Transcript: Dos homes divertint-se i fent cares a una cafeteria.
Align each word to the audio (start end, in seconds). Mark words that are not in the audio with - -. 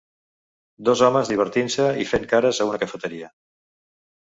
Dos 0.89 1.03
homes 1.07 1.29
divertint-se 1.33 1.87
i 2.05 2.07
fent 2.15 2.27
cares 2.33 2.65
a 2.65 2.69
una 2.73 2.83
cafeteria. 2.87 3.33